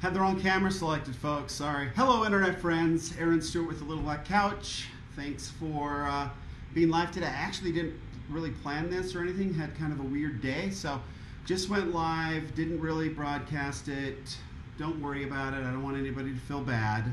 Had 0.00 0.12
the 0.12 0.20
wrong 0.20 0.38
camera 0.38 0.70
selected, 0.70 1.16
folks. 1.16 1.54
Sorry. 1.54 1.88
Hello, 1.96 2.26
internet 2.26 2.60
friends. 2.60 3.14
Aaron 3.18 3.40
Stewart 3.40 3.66
with 3.66 3.78
the 3.78 3.84
Little 3.86 4.02
Black 4.02 4.26
Couch. 4.26 4.88
Thanks 5.16 5.48
for 5.58 6.04
uh, 6.04 6.28
being 6.74 6.90
live 6.90 7.10
today. 7.12 7.26
I 7.26 7.30
actually 7.30 7.72
didn't 7.72 7.98
really 8.28 8.50
plan 8.50 8.90
this 8.90 9.14
or 9.14 9.22
anything. 9.22 9.54
Had 9.54 9.74
kind 9.78 9.94
of 9.94 10.00
a 10.00 10.02
weird 10.02 10.42
day, 10.42 10.68
so 10.68 11.00
just 11.46 11.70
went 11.70 11.94
live. 11.94 12.54
Didn't 12.54 12.78
really 12.78 13.08
broadcast 13.08 13.88
it. 13.88 14.36
Don't 14.78 15.00
worry 15.00 15.24
about 15.24 15.54
it. 15.54 15.64
I 15.64 15.70
don't 15.70 15.82
want 15.82 15.96
anybody 15.96 16.32
to 16.32 16.40
feel 16.40 16.60
bad. 16.60 17.04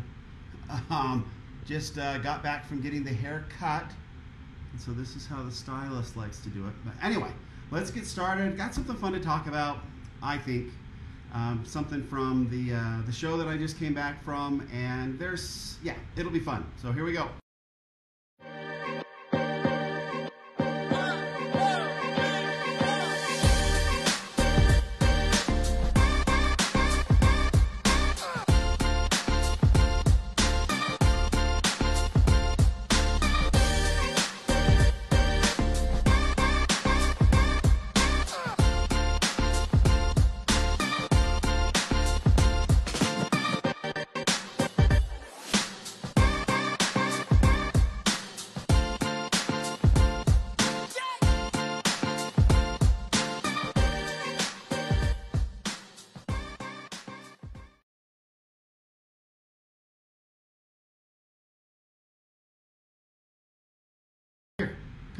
Um, 0.89 1.29
just 1.65 1.99
uh, 1.99 2.17
got 2.19 2.41
back 2.41 2.65
from 2.65 2.81
getting 2.81 3.03
the 3.03 3.13
hair 3.13 3.45
cut, 3.59 3.85
and 4.71 4.81
so 4.81 4.91
this 4.91 5.15
is 5.15 5.27
how 5.27 5.43
the 5.43 5.51
stylist 5.51 6.17
likes 6.17 6.39
to 6.39 6.49
do 6.49 6.65
it. 6.65 6.73
But 6.83 6.93
anyway, 7.01 7.29
let's 7.69 7.91
get 7.91 8.07
started. 8.07 8.57
Got 8.57 8.73
something 8.73 8.95
fun 8.95 9.13
to 9.13 9.19
talk 9.19 9.47
about. 9.47 9.79
I 10.23 10.37
think 10.37 10.71
um, 11.33 11.63
something 11.65 12.03
from 12.03 12.47
the 12.49 12.75
uh, 12.75 13.05
the 13.05 13.11
show 13.11 13.37
that 13.37 13.47
I 13.47 13.57
just 13.57 13.79
came 13.79 13.93
back 13.93 14.23
from, 14.23 14.67
and 14.73 15.17
there's 15.19 15.77
yeah, 15.83 15.95
it'll 16.15 16.31
be 16.31 16.39
fun. 16.39 16.65
So 16.81 16.91
here 16.91 17.03
we 17.03 17.13
go. 17.13 17.29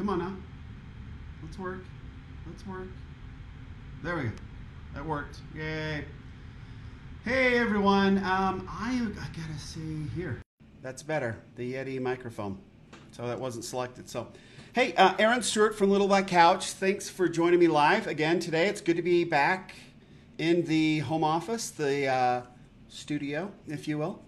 Come 0.04 0.20
on 0.20 0.28
now. 0.28 0.36
Let's 1.42 1.58
work. 1.58 1.82
Let's 2.46 2.66
work. 2.66 2.88
There 4.02 4.16
we 4.16 4.24
go. 4.24 4.30
That 4.92 5.06
worked. 5.06 5.38
Yay. 5.54 6.04
Hey 7.24 7.56
everyone. 7.56 8.18
Um, 8.18 8.68
I, 8.70 8.92
I 8.92 9.26
gotta 9.28 9.58
see 9.58 10.02
here. 10.14 10.42
That's 10.82 11.02
better. 11.02 11.38
The 11.56 11.72
Yeti 11.72 11.98
microphone. 12.02 12.58
So 13.12 13.26
that 13.26 13.40
wasn't 13.40 13.64
selected. 13.64 14.10
So, 14.10 14.28
hey, 14.74 14.92
uh, 14.96 15.14
Aaron 15.18 15.40
Stewart 15.40 15.74
from 15.74 15.88
Little 15.88 16.08
Black 16.08 16.26
Couch. 16.26 16.72
Thanks 16.72 17.08
for 17.08 17.26
joining 17.26 17.58
me 17.58 17.68
live 17.68 18.06
again 18.06 18.40
today. 18.40 18.66
It's 18.66 18.82
good 18.82 18.96
to 18.96 19.02
be 19.02 19.24
back 19.24 19.74
in 20.36 20.66
the 20.66 20.98
home 20.98 21.24
office, 21.24 21.70
the 21.70 22.08
uh, 22.08 22.42
studio, 22.88 23.50
if 23.66 23.88
you 23.88 23.96
will. 23.96 24.22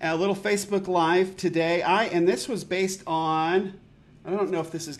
A 0.00 0.16
little 0.16 0.34
Facebook 0.34 0.88
Live 0.88 1.36
today. 1.36 1.82
I 1.82 2.06
and 2.06 2.26
this 2.26 2.48
was 2.48 2.64
based 2.64 3.04
on 3.06 3.78
I 4.24 4.30
don't 4.30 4.50
know 4.50 4.60
if 4.60 4.70
this 4.70 4.88
is. 4.88 4.98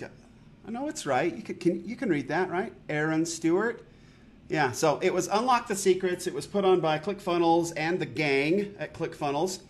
I 0.66 0.70
know 0.70 0.88
it's 0.88 1.06
right. 1.06 1.34
You 1.34 1.42
can, 1.42 1.56
can, 1.56 1.84
you 1.88 1.96
can 1.96 2.08
read 2.08 2.28
that, 2.28 2.50
right? 2.50 2.72
Aaron 2.88 3.24
Stewart. 3.26 3.84
Yeah, 4.48 4.72
so 4.72 4.98
it 5.00 5.14
was 5.14 5.28
Unlock 5.28 5.68
the 5.68 5.76
Secrets. 5.76 6.26
It 6.26 6.34
was 6.34 6.46
put 6.46 6.64
on 6.64 6.80
by 6.80 6.98
ClickFunnels 6.98 7.72
and 7.76 7.98
the 7.98 8.06
gang 8.06 8.74
at 8.78 8.92
ClickFunnels. 8.92 9.60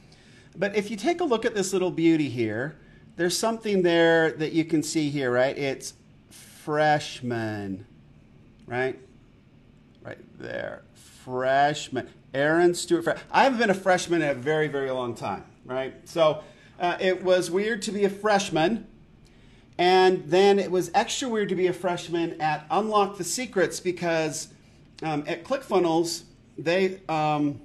But 0.56 0.74
if 0.74 0.90
you 0.90 0.96
take 0.96 1.20
a 1.20 1.24
look 1.24 1.44
at 1.44 1.54
this 1.54 1.72
little 1.72 1.90
beauty 1.90 2.28
here, 2.28 2.76
there's 3.16 3.36
something 3.36 3.82
there 3.82 4.32
that 4.32 4.52
you 4.52 4.64
can 4.64 4.82
see 4.82 5.10
here, 5.10 5.30
right? 5.30 5.56
It's 5.56 5.94
freshman, 6.30 7.86
right? 8.66 8.98
Right 10.02 10.18
there. 10.38 10.82
Freshman. 10.94 12.08
Aaron 12.32 12.74
Stewart. 12.74 13.06
I 13.30 13.44
haven't 13.44 13.58
been 13.58 13.70
a 13.70 13.74
freshman 13.74 14.22
in 14.22 14.30
a 14.30 14.34
very, 14.34 14.68
very 14.68 14.90
long 14.90 15.14
time, 15.14 15.44
right? 15.64 16.08
So 16.08 16.42
uh, 16.78 16.96
it 17.00 17.22
was 17.22 17.50
weird 17.50 17.82
to 17.82 17.92
be 17.92 18.04
a 18.04 18.10
freshman 18.10 18.86
and 19.80 20.22
then 20.26 20.58
it 20.58 20.70
was 20.70 20.90
extra 20.92 21.26
weird 21.26 21.48
to 21.48 21.54
be 21.54 21.68
a 21.68 21.72
freshman 21.72 22.38
at 22.38 22.66
Unlock 22.70 23.16
the 23.16 23.24
Secrets 23.24 23.80
because 23.80 24.48
um, 25.02 25.24
at 25.26 25.42
ClickFunnels, 25.42 26.24
they 26.58 27.00
um, 27.08 27.58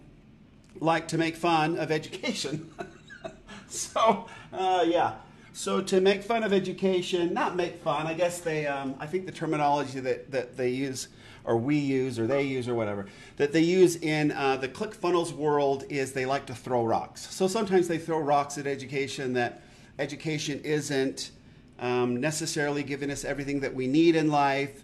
like 0.80 1.10
to 1.10 1.18
make 1.18 1.36
fun 1.36 1.78
of 1.78 1.92
education. 1.92 2.72
so, 3.68 4.28
uh, 4.54 4.86
yeah. 4.88 5.16
So 5.52 5.82
to 5.82 6.00
make 6.00 6.24
fun 6.24 6.46
of 6.46 6.54
education, 6.54 7.34
not 7.34 7.58
make 7.58 7.82
fun, 7.82 8.08
I 8.08 8.14
guess 8.14 8.40
they, 8.40 8.66
um, 8.66 8.96
I 8.98 9.08
think 9.08 9.26
the 9.26 9.34
terminology 9.34 10.00
that, 10.00 10.32
that 10.32 10.56
they 10.56 10.70
use, 10.70 11.10
or 11.44 11.58
we 11.58 11.76
use, 11.76 12.18
or 12.18 12.28
they 12.28 12.44
use, 12.44 12.70
or 12.70 12.76
whatever, 12.76 13.08
that 13.36 13.52
they 13.52 13.60
use 13.60 13.98
in 13.98 14.32
uh, 14.32 14.56
the 14.56 14.70
ClickFunnels 14.70 15.34
world 15.34 15.84
is 15.90 16.14
they 16.14 16.26
like 16.26 16.46
to 16.46 16.56
throw 16.56 16.86
rocks. 16.86 17.28
So 17.36 17.50
sometimes 17.50 17.90
they 17.90 17.98
throw 17.98 18.20
rocks 18.20 18.58
at 18.58 18.68
education 18.68 19.34
that 19.34 19.64
education 20.00 20.62
isn't 20.64 21.32
um, 21.80 22.20
necessarily 22.22 22.84
giving 22.84 23.12
us 23.12 23.26
everything 23.26 23.60
that 23.62 23.74
we 23.74 23.88
need 23.88 24.16
in 24.16 24.30
life. 24.30 24.84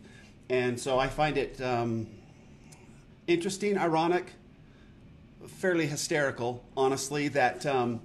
And 0.49 0.79
so 0.79 0.99
I 0.99 1.07
find 1.07 1.37
it 1.37 1.61
um, 1.61 2.07
interesting, 3.27 3.77
ironic, 3.77 4.33
fairly 5.47 5.87
hysterical, 5.87 6.63
honestly, 6.75 7.27
that, 7.29 7.65
um, 7.65 8.01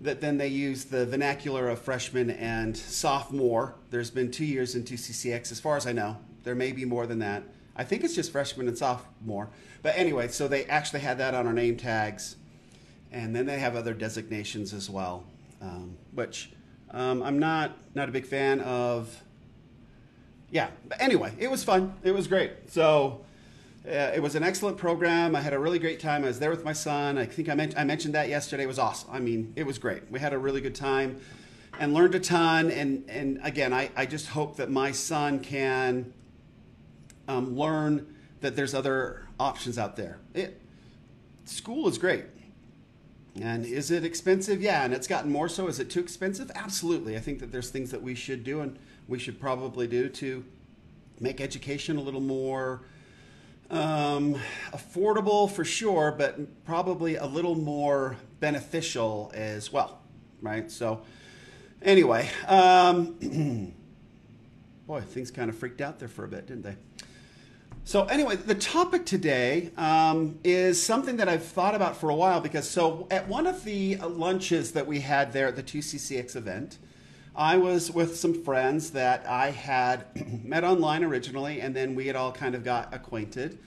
that 0.00 0.20
then 0.20 0.38
they 0.38 0.48
use 0.48 0.84
the 0.84 1.06
vernacular 1.06 1.68
of 1.68 1.80
freshman 1.80 2.30
and 2.30 2.76
sophomore. 2.76 3.74
There's 3.90 4.10
been 4.10 4.30
two 4.30 4.44
years 4.44 4.74
in 4.74 4.82
2CCX, 4.82 5.52
as 5.52 5.60
far 5.60 5.76
as 5.76 5.86
I 5.86 5.92
know. 5.92 6.16
There 6.44 6.54
may 6.54 6.72
be 6.72 6.84
more 6.84 7.06
than 7.06 7.20
that. 7.20 7.42
I 7.76 7.84
think 7.84 8.04
it's 8.04 8.14
just 8.14 8.32
freshman 8.32 8.68
and 8.68 8.76
sophomore. 8.76 9.50
But 9.82 9.96
anyway, 9.96 10.28
so 10.28 10.48
they 10.48 10.64
actually 10.66 11.00
had 11.00 11.18
that 11.18 11.34
on 11.34 11.46
our 11.46 11.52
name 11.52 11.76
tags. 11.76 12.36
And 13.12 13.34
then 13.34 13.46
they 13.46 13.58
have 13.58 13.76
other 13.76 13.94
designations 13.94 14.72
as 14.72 14.90
well, 14.90 15.24
um, 15.60 15.96
which 16.12 16.50
um, 16.90 17.22
I'm 17.22 17.38
not 17.38 17.76
not 17.94 18.08
a 18.08 18.12
big 18.12 18.26
fan 18.26 18.60
of. 18.60 19.22
Yeah, 20.50 20.68
but 20.88 21.00
anyway, 21.00 21.32
it 21.38 21.50
was 21.50 21.64
fun. 21.64 21.94
It 22.04 22.12
was 22.12 22.28
great. 22.28 22.52
So 22.68 23.24
uh, 23.86 24.12
it 24.14 24.22
was 24.22 24.34
an 24.34 24.42
excellent 24.42 24.78
program. 24.78 25.36
I 25.36 25.40
had 25.40 25.52
a 25.52 25.58
really 25.58 25.78
great 25.78 26.00
time. 26.00 26.24
I 26.24 26.28
was 26.28 26.38
there 26.38 26.50
with 26.50 26.64
my 26.64 26.72
son. 26.72 27.18
I 27.18 27.24
think 27.26 27.48
I, 27.48 27.54
men- 27.54 27.74
I 27.76 27.84
mentioned 27.84 28.14
that 28.14 28.28
yesterday. 28.28 28.64
It 28.64 28.68
was 28.68 28.78
awesome. 28.78 29.10
I 29.12 29.20
mean, 29.20 29.52
it 29.56 29.66
was 29.66 29.78
great. 29.78 30.10
We 30.10 30.20
had 30.20 30.32
a 30.32 30.38
really 30.38 30.60
good 30.60 30.74
time 30.74 31.20
and 31.78 31.94
learned 31.94 32.14
a 32.14 32.20
ton. 32.20 32.70
And 32.70 33.08
and 33.08 33.40
again, 33.42 33.72
I, 33.72 33.90
I 33.96 34.06
just 34.06 34.28
hope 34.28 34.56
that 34.56 34.70
my 34.70 34.92
son 34.92 35.40
can 35.40 36.12
um, 37.28 37.56
learn 37.56 38.14
that 38.40 38.56
there's 38.56 38.74
other 38.74 39.26
options 39.38 39.78
out 39.78 39.96
there. 39.96 40.18
It, 40.34 40.60
school 41.44 41.88
is 41.88 41.98
great. 41.98 42.24
And 43.40 43.66
is 43.66 43.90
it 43.90 44.04
expensive? 44.04 44.62
Yeah, 44.62 44.84
and 44.84 44.94
it's 44.94 45.06
gotten 45.06 45.30
more 45.30 45.48
so. 45.48 45.66
Is 45.66 45.78
it 45.78 45.90
too 45.90 46.00
expensive? 46.00 46.50
Absolutely. 46.54 47.16
I 47.16 47.20
think 47.20 47.40
that 47.40 47.52
there's 47.52 47.70
things 47.70 47.90
that 47.90 48.02
we 48.02 48.14
should 48.14 48.44
do 48.44 48.60
and 48.60 48.78
we 49.08 49.18
should 49.18 49.40
probably 49.40 49.86
do 49.86 50.08
to 50.08 50.44
make 51.20 51.40
education 51.40 51.96
a 51.96 52.00
little 52.00 52.20
more 52.20 52.82
um, 53.70 54.36
affordable 54.72 55.50
for 55.50 55.64
sure, 55.64 56.12
but 56.16 56.64
probably 56.64 57.16
a 57.16 57.26
little 57.26 57.54
more 57.54 58.16
beneficial 58.40 59.30
as 59.34 59.72
well, 59.72 60.00
right? 60.40 60.70
So, 60.70 61.02
anyway, 61.82 62.30
um, 62.46 63.16
boy, 64.86 65.00
things 65.00 65.30
kind 65.30 65.50
of 65.50 65.56
freaked 65.56 65.80
out 65.80 65.98
there 65.98 66.08
for 66.08 66.24
a 66.24 66.28
bit, 66.28 66.46
didn't 66.46 66.62
they? 66.62 66.76
So 67.86 68.04
anyway, 68.06 68.34
the 68.34 68.56
topic 68.56 69.06
today 69.06 69.70
um, 69.76 70.40
is 70.42 70.82
something 70.84 71.18
that 71.18 71.28
I've 71.28 71.44
thought 71.44 71.76
about 71.76 71.96
for 71.96 72.10
a 72.10 72.16
while 72.16 72.40
because 72.40 72.68
so 72.68 73.06
at 73.12 73.28
one 73.28 73.46
of 73.46 73.62
the 73.62 73.94
lunches 73.98 74.72
that 74.72 74.88
we 74.88 74.98
had 74.98 75.32
there 75.32 75.46
at 75.46 75.54
the 75.54 75.62
2CCX 75.62 76.34
event, 76.34 76.78
I 77.36 77.56
was 77.58 77.92
with 77.92 78.16
some 78.16 78.42
friends 78.42 78.90
that 78.90 79.24
I 79.28 79.52
had 79.52 80.04
met 80.44 80.64
online 80.64 81.04
originally, 81.04 81.60
and 81.60 81.76
then 81.76 81.94
we 81.94 82.08
had 82.08 82.16
all 82.16 82.32
kind 82.32 82.56
of 82.56 82.64
got 82.64 82.92
acquainted. 82.92 83.60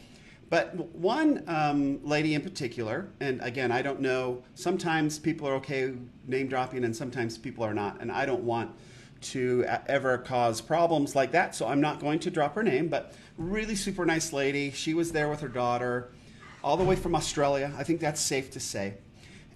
But 0.50 0.76
one 0.94 1.46
um, 1.48 2.04
lady 2.04 2.34
in 2.34 2.42
particular, 2.42 3.08
and 3.22 3.42
again, 3.42 3.72
I 3.72 3.82
don't 3.82 4.02
know, 4.02 4.44
sometimes 4.54 5.18
people 5.18 5.48
are 5.48 5.54
okay 5.54 5.94
name 6.28 6.50
dropping 6.50 6.84
and 6.84 6.94
sometimes 6.94 7.38
people 7.38 7.64
are 7.64 7.74
not, 7.74 8.02
and 8.02 8.12
I 8.12 8.26
don't 8.26 8.44
want 8.44 8.76
to 9.22 9.66
ever 9.88 10.18
cause 10.18 10.62
problems 10.62 11.16
like 11.16 11.32
that, 11.32 11.56
so 11.56 11.68
I'm 11.68 11.82
not 11.82 12.00
going 12.00 12.20
to 12.20 12.32
drop 12.32 12.56
her 12.56 12.64
name, 12.64 12.88
but 12.88 13.14
really 13.38 13.76
super 13.76 14.06
nice 14.06 14.34
lady. 14.34 14.72
She 14.72 14.94
was 14.94 15.12
there 15.12 15.30
with 15.30 15.42
her 15.42 15.48
daughter, 15.48 16.10
all 16.64 16.78
the 16.78 16.84
way 16.84 16.96
from 16.96 17.16
Australia. 17.16 17.72
I 17.78 17.84
think 17.84 18.00
that's 18.00 18.22
safe 18.22 18.52
to 18.52 18.60
say. 18.60 18.96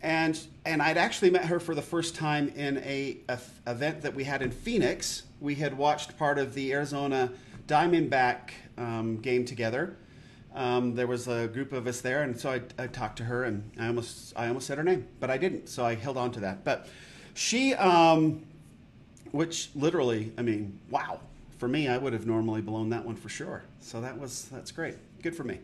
And, 0.01 0.37
and 0.65 0.81
I'd 0.81 0.97
actually 0.97 1.29
met 1.29 1.45
her 1.45 1.59
for 1.59 1.75
the 1.75 1.81
first 1.81 2.15
time 2.15 2.49
in 2.49 2.77
a, 2.79 3.17
event 3.65 4.01
that 4.01 4.13
we 4.13 4.25
had 4.25 4.41
in 4.41 4.51
Phoenix. 4.51 5.23
We 5.39 5.55
had 5.55 5.77
watched 5.77 6.17
part 6.17 6.37
of 6.37 6.53
the 6.53 6.73
Arizona 6.73 7.31
Diamondback 7.67 8.51
um, 8.77 9.17
game 9.17 9.45
together. 9.45 9.95
um, 10.55 10.93
there 10.95 11.07
was 11.07 11.27
a 11.27 11.47
group 11.47 11.71
of 11.73 11.87
us 11.87 12.01
there, 12.01 12.23
and 12.23 12.39
so 12.39 12.51
I, 12.51 12.61
I, 12.77 12.87
talked 12.87 13.17
to 13.17 13.23
her, 13.23 13.43
and 13.43 13.71
I 13.79 13.87
almost 13.87 14.33
I 14.35 14.47
almost 14.47 14.67
said 14.67 14.77
her 14.77 14.83
name, 14.83 15.07
but 15.19 15.29
I 15.29 15.37
didn't, 15.37 15.67
so 15.67 15.83
I 15.83 15.95
held 15.95 16.17
on 16.17 16.31
to 16.33 16.41
that. 16.41 16.63
But 16.63 16.87
she, 17.33 17.73
um, 17.73 18.45
which 19.33 19.71
literally, 19.73 20.31
I 20.37 20.43
mean, 20.43 20.79
wow, 20.91 21.19
for 21.57 21.67
me, 21.67 21.87
I 21.87 21.97
would 21.97 22.13
have 22.13 22.27
normally 22.27 22.61
blown 22.61 22.89
that 22.91 23.03
one 23.03 23.15
for 23.15 23.29
sure. 23.29 23.63
So 23.81 23.99
that 23.99 24.17
was 24.17 24.47
that's 24.51 24.71
great, 24.71 24.95
good 25.23 25.35
for 25.35 25.43
me. 25.43 25.59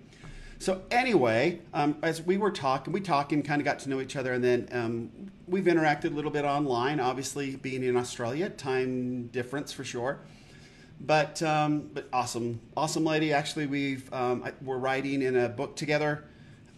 So 0.57 0.81
anyway, 0.89 1.60
um, 1.74 1.95
as 2.01 2.21
we 2.21 2.36
were 2.38 2.51
talking, 2.51 2.92
we 2.92 3.00
talked 3.00 3.31
and 3.31 3.45
kind 3.45 3.62
of 3.62 3.66
got 3.66 3.80
to 3.80 3.89
know 3.89 4.01
each 4.01 4.16
other, 4.16 4.33
and 4.33 4.44
then 4.44 4.68
um, 4.71 5.12
we've 5.48 5.66
interacted 5.66 6.06
a 6.06 6.16
little 6.16 6.31
bit 6.31 6.45
online. 6.45 7.00
Obviously, 7.00 7.56
being 7.57 7.83
in 7.83 7.95
Australia, 7.95 8.50
time 8.50 9.27
difference 9.27 9.72
for 9.72 9.83
sure. 9.83 10.19
But 11.00 11.42
um, 11.44 11.92
but 11.94 12.10
awesome, 12.12 12.60
awesome 12.75 13.06
lady. 13.06 13.31
Actually, 13.33 13.68
we've 13.68 14.12
um, 14.12 14.44
we're 14.63 14.80
writing 14.80 15.22
in 15.22 15.38
a 15.38 15.48
book 15.48 15.75
together 15.75 16.25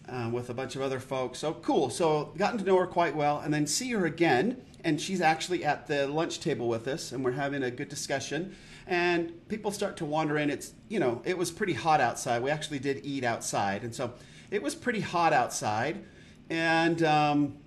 uh, 0.10 0.30
with 0.32 0.50
a 0.50 0.54
bunch 0.54 0.76
of 0.76 0.82
other 0.82 1.00
folks. 1.00 1.40
So 1.40 1.54
cool. 1.54 1.90
So 1.90 2.34
gotten 2.38 2.60
to 2.60 2.66
know 2.66 2.78
her 2.78 2.86
quite 2.86 3.16
well, 3.16 3.40
and 3.40 3.54
then 3.54 3.66
see 3.66 3.92
her 3.92 4.06
again, 4.06 4.62
and 4.84 5.00
she's 5.00 5.22
actually 5.22 5.64
at 5.64 5.88
the 5.88 6.08
lunch 6.08 6.40
table 6.40 6.68
with 6.68 6.88
us, 6.88 7.12
and 7.12 7.24
we're 7.24 7.32
having 7.32 7.64
a 7.64 7.72
good 7.72 7.90
discussion. 7.90 8.56
And 8.88 9.48
people 9.48 9.72
start 9.72 9.98
to 9.98 10.06
wander 10.06 10.38
in. 10.38 10.50
It's 10.50 10.74
you 10.90 11.00
know 11.00 11.22
it 11.26 11.38
was 11.38 11.52
pretty 11.52 11.74
hot 11.74 12.02
outside. 12.02 12.44
We 12.44 12.50
actually 12.50 12.80
did 12.80 13.06
eat 13.06 13.24
outside, 13.24 13.84
and 13.84 13.94
so 13.94 14.14
it 14.50 14.62
was 14.62 14.76
pretty 14.76 15.02
hot 15.02 15.34
outside, 15.34 16.04
and 16.50 17.04
um, 17.04 17.58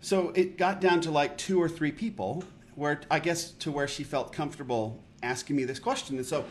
so 0.00 0.32
it 0.34 0.58
got 0.58 0.80
down 0.80 1.00
to 1.02 1.10
like 1.10 1.38
two 1.38 1.62
or 1.62 1.68
three 1.68 1.92
people 1.92 2.44
where 2.74 3.00
I 3.10 3.20
guess 3.20 3.52
to 3.52 3.70
where 3.70 3.88
she 3.88 4.04
felt 4.04 4.32
comfortable 4.32 5.00
asking 5.22 5.56
me 5.56 5.64
this 5.64 5.78
question. 5.78 6.16
And 6.16 6.26
so 6.26 6.44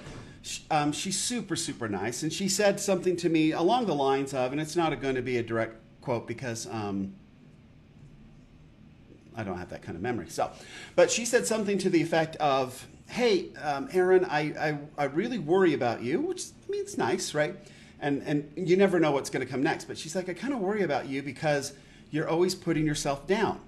um, 0.72 0.92
she's 0.92 1.20
super, 1.20 1.56
super 1.56 1.88
nice. 1.88 2.24
And 2.24 2.34
she 2.34 2.50
said 2.50 2.80
something 2.80 3.16
to 3.18 3.30
me 3.30 3.52
along 3.52 3.86
the 3.86 3.96
lines 3.96 4.34
of, 4.34 4.52
and 4.52 4.60
it's 4.60 4.76
not 4.76 5.00
going 5.02 5.16
to 5.16 5.22
be 5.22 5.38
a 5.38 5.44
direct 5.44 5.76
quote 6.02 6.28
because 6.28 6.68
um, 6.68 7.14
I 9.36 9.44
don't 9.44 9.58
have 9.58 9.70
that 9.70 9.82
kind 9.82 9.96
of 9.96 10.02
memory. 10.02 10.30
So, 10.30 10.52
but 10.96 11.12
she 11.12 11.26
said 11.26 11.46
something 11.46 11.78
to 11.80 11.90
the 11.90 12.02
effect 12.02 12.36
of, 12.38 12.86
"Hey, 13.08 13.54
um, 13.62 13.90
Aaron, 13.92 14.26
I, 14.26 14.40
I, 14.60 14.78
I 14.98 15.04
really 15.06 15.40
worry 15.40 15.74
about 15.74 16.02
you," 16.02 16.22
which 16.22 16.44
I 16.72 16.84
nice, 16.98 17.34
right? 17.34 17.56
And 18.00 18.22
and 18.24 18.52
you 18.56 18.78
never 18.78 19.00
know 19.00 19.12
what's 19.12 19.30
going 19.30 19.46
to 19.46 19.52
come 19.52 19.64
next. 19.64 19.86
But 19.86 19.98
she's 19.98 20.16
like, 20.16 20.30
"I 20.30 20.34
kind 20.34 20.54
of 20.54 20.60
worry 20.60 20.84
about 20.84 21.08
you 21.08 21.22
because 21.22 21.74
you're 22.12 22.30
always 22.30 22.56
putting 22.56 22.86
yourself 22.86 23.28
down." 23.28 23.60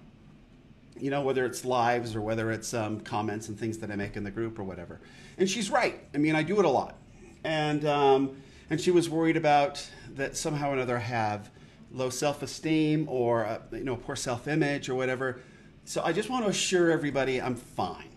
you 0.99 1.09
know, 1.09 1.21
whether 1.21 1.45
it's 1.45 1.65
lives 1.65 2.15
or 2.15 2.21
whether 2.21 2.51
it's 2.51 2.73
um, 2.73 3.01
comments 3.01 3.49
and 3.49 3.59
things 3.59 3.77
that 3.79 3.91
I 3.91 3.95
make 3.95 4.15
in 4.15 4.23
the 4.23 4.31
group 4.31 4.57
or 4.57 4.63
whatever. 4.63 5.01
And 5.37 5.49
she's 5.49 5.69
right. 5.69 5.99
I 6.13 6.17
mean, 6.17 6.35
I 6.35 6.43
do 6.43 6.59
it 6.59 6.65
a 6.65 6.69
lot. 6.69 6.95
And, 7.43 7.85
um, 7.85 8.37
and 8.69 8.79
she 8.79 8.91
was 8.91 9.09
worried 9.09 9.37
about 9.37 9.85
that 10.15 10.37
somehow 10.37 10.69
or 10.69 10.73
another 10.73 10.97
I 10.97 11.01
have 11.01 11.51
low 11.91 12.09
self 12.09 12.41
esteem 12.41 13.07
or, 13.09 13.45
uh, 13.45 13.59
you 13.71 13.83
know, 13.83 13.97
poor 13.97 14.15
self 14.15 14.47
image 14.47 14.89
or 14.89 14.95
whatever. 14.95 15.41
So 15.87 16.01
I 16.03 16.13
just 16.13 16.31
want 16.31 16.43
to 16.45 16.49
assure 16.49 16.89
everybody 16.89 17.39
I'm 17.39 17.55
fine. 17.55 18.09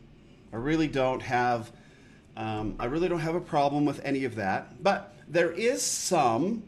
I 0.55 0.57
really 0.57 0.89
don't 0.89 1.21
have. 1.21 1.71
Um, 2.35 2.77
I 2.79 2.87
really 2.87 3.09
don't 3.09 3.21
have 3.21 3.35
a 3.35 3.41
problem 3.41 3.85
with 3.85 4.01
any 4.05 4.25
of 4.25 4.37
that, 4.37 4.83
but 4.83 5.15
there 5.29 5.51
is 5.51 5.83
some 5.83 6.63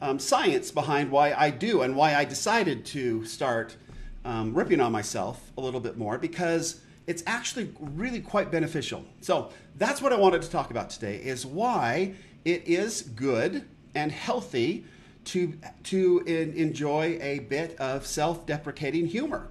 um, 0.00 0.18
science 0.18 0.70
behind 0.70 1.10
why 1.10 1.34
I 1.34 1.50
do 1.50 1.82
and 1.82 1.94
why 1.94 2.14
I 2.14 2.24
decided 2.24 2.86
to 2.86 3.26
start 3.26 3.76
um, 4.24 4.54
ripping 4.54 4.80
on 4.80 4.90
myself 4.90 5.52
a 5.58 5.60
little 5.60 5.80
bit 5.80 5.98
more 5.98 6.16
because 6.16 6.80
it's 7.06 7.22
actually 7.26 7.74
really 7.80 8.20
quite 8.20 8.50
beneficial. 8.50 9.04
So 9.20 9.50
that's 9.76 10.00
what 10.00 10.14
I 10.14 10.16
wanted 10.16 10.40
to 10.42 10.50
talk 10.50 10.70
about 10.70 10.88
today 10.88 11.16
is 11.16 11.44
why 11.44 12.14
it 12.46 12.66
is 12.66 13.02
good 13.02 13.66
and 13.94 14.10
healthy 14.10 14.86
to, 15.24 15.58
to 15.84 16.22
in, 16.26 16.54
enjoy 16.54 17.18
a 17.20 17.40
bit 17.40 17.76
of 17.78 18.06
self-deprecating 18.06 19.08
humor. 19.08 19.48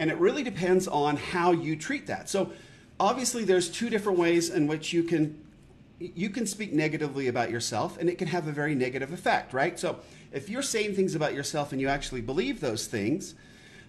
And 0.00 0.10
it 0.10 0.16
really 0.16 0.42
depends 0.42 0.88
on 0.88 1.18
how 1.18 1.52
you 1.52 1.76
treat 1.76 2.06
that. 2.06 2.30
So 2.30 2.52
obviously 2.98 3.44
there's 3.44 3.68
two 3.68 3.90
different 3.90 4.18
ways 4.18 4.48
in 4.48 4.66
which 4.66 4.94
you 4.94 5.04
can 5.04 5.44
you 5.98 6.30
can 6.30 6.46
speak 6.46 6.72
negatively 6.72 7.28
about 7.28 7.50
yourself 7.50 7.98
and 7.98 8.08
it 8.08 8.16
can 8.16 8.26
have 8.26 8.48
a 8.48 8.52
very 8.52 8.74
negative 8.74 9.12
effect, 9.12 9.52
right? 9.52 9.78
So 9.78 10.00
if 10.32 10.48
you're 10.48 10.62
saying 10.62 10.94
things 10.94 11.14
about 11.14 11.34
yourself 11.34 11.72
and 11.72 11.80
you 11.80 11.88
actually 11.88 12.22
believe 12.22 12.60
those 12.60 12.86
things, 12.86 13.34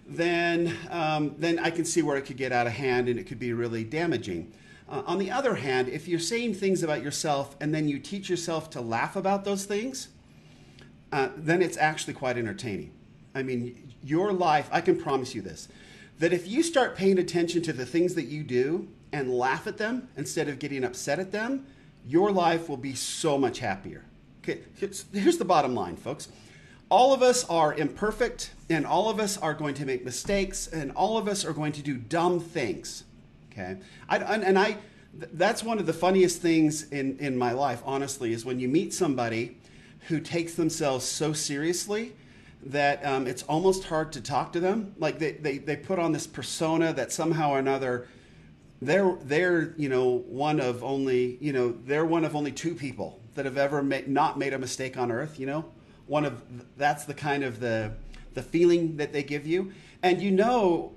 then, 0.06 0.76
um, 0.90 1.34
then 1.38 1.58
I 1.58 1.70
can 1.70 1.86
see 1.86 2.02
where 2.02 2.18
it 2.18 2.26
could 2.26 2.36
get 2.36 2.52
out 2.52 2.66
of 2.66 2.74
hand 2.74 3.08
and 3.08 3.18
it 3.18 3.24
could 3.24 3.38
be 3.38 3.54
really 3.54 3.82
damaging. 3.82 4.52
Uh, 4.90 5.02
on 5.06 5.16
the 5.16 5.30
other 5.30 5.54
hand, 5.54 5.88
if 5.88 6.06
you're 6.06 6.20
saying 6.20 6.52
things 6.52 6.82
about 6.82 7.02
yourself 7.02 7.56
and 7.62 7.74
then 7.74 7.88
you 7.88 7.98
teach 7.98 8.28
yourself 8.28 8.68
to 8.70 8.82
laugh 8.82 9.16
about 9.16 9.46
those 9.46 9.64
things, 9.64 10.08
uh, 11.12 11.30
then 11.34 11.62
it's 11.62 11.78
actually 11.78 12.12
quite 12.12 12.36
entertaining. 12.36 12.92
I 13.34 13.42
mean, 13.42 13.94
your 14.02 14.34
life, 14.34 14.68
I 14.70 14.82
can 14.82 15.00
promise 15.00 15.34
you 15.34 15.40
this, 15.40 15.68
that 16.18 16.32
if 16.32 16.46
you 16.46 16.62
start 16.62 16.96
paying 16.96 17.18
attention 17.18 17.62
to 17.62 17.72
the 17.72 17.86
things 17.86 18.14
that 18.14 18.26
you 18.26 18.42
do 18.44 18.88
and 19.12 19.32
laugh 19.32 19.66
at 19.66 19.78
them 19.78 20.08
instead 20.16 20.48
of 20.48 20.58
getting 20.58 20.84
upset 20.84 21.18
at 21.18 21.32
them, 21.32 21.66
your 22.06 22.30
life 22.30 22.68
will 22.68 22.76
be 22.76 22.94
so 22.94 23.38
much 23.38 23.58
happier. 23.58 24.04
Okay, 24.42 24.60
here's 24.76 25.38
the 25.38 25.44
bottom 25.44 25.74
line, 25.74 25.96
folks 25.96 26.28
all 26.92 27.14
of 27.14 27.22
us 27.22 27.48
are 27.48 27.72
imperfect 27.72 28.52
and 28.68 28.84
all 28.84 29.08
of 29.08 29.18
us 29.18 29.38
are 29.38 29.54
going 29.54 29.72
to 29.72 29.86
make 29.86 30.04
mistakes 30.04 30.66
and 30.66 30.92
all 30.92 31.16
of 31.16 31.26
us 31.26 31.42
are 31.42 31.54
going 31.54 31.72
to 31.72 31.80
do 31.80 31.96
dumb 31.96 32.38
things 32.38 33.04
okay 33.50 33.78
I, 34.10 34.18
and 34.18 34.58
i 34.58 34.76
that's 35.14 35.64
one 35.64 35.78
of 35.78 35.86
the 35.86 35.94
funniest 35.94 36.42
things 36.42 36.82
in, 36.90 37.16
in 37.18 37.34
my 37.38 37.52
life 37.52 37.82
honestly 37.86 38.34
is 38.34 38.44
when 38.44 38.60
you 38.60 38.68
meet 38.68 38.92
somebody 38.92 39.56
who 40.08 40.20
takes 40.20 40.54
themselves 40.54 41.06
so 41.06 41.32
seriously 41.32 42.12
that 42.64 43.04
um, 43.04 43.26
it's 43.26 43.42
almost 43.44 43.84
hard 43.84 44.12
to 44.12 44.20
talk 44.20 44.52
to 44.52 44.60
them. 44.60 44.94
Like 44.98 45.18
they, 45.18 45.32
they, 45.32 45.58
they 45.58 45.76
put 45.76 45.98
on 45.98 46.12
this 46.12 46.26
persona 46.26 46.92
that 46.92 47.12
somehow 47.12 47.52
or 47.52 47.58
another 47.58 48.08
they're 48.80 49.16
they're 49.22 49.74
you 49.76 49.88
know 49.88 50.24
one 50.28 50.58
of 50.58 50.82
only 50.82 51.38
you 51.40 51.52
know 51.52 51.72
they're 51.86 52.04
one 52.04 52.24
of 52.24 52.34
only 52.34 52.50
two 52.50 52.74
people 52.74 53.20
that 53.36 53.44
have 53.44 53.56
ever 53.56 53.80
made, 53.82 54.08
not 54.08 54.38
made 54.38 54.52
a 54.52 54.58
mistake 54.58 54.96
on 54.96 55.10
earth 55.10 55.38
you 55.38 55.46
know? 55.46 55.64
One 56.06 56.24
of 56.24 56.42
that's 56.76 57.04
the 57.04 57.14
kind 57.14 57.44
of 57.44 57.60
the 57.60 57.92
the 58.34 58.42
feeling 58.42 58.96
that 58.96 59.12
they 59.12 59.22
give 59.22 59.46
you. 59.46 59.72
And 60.02 60.20
you 60.20 60.30
know 60.30 60.92